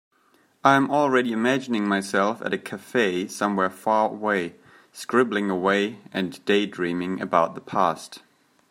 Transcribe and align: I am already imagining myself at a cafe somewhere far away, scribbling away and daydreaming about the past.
I 0.63 0.73
am 0.77 0.89
already 0.89 1.31
imagining 1.31 1.87
myself 1.87 2.41
at 2.41 2.55
a 2.55 2.57
cafe 2.57 3.27
somewhere 3.27 3.69
far 3.69 4.09
away, 4.09 4.55
scribbling 4.91 5.51
away 5.51 5.99
and 6.11 6.43
daydreaming 6.43 7.21
about 7.21 7.53
the 7.53 7.61
past. 7.61 8.23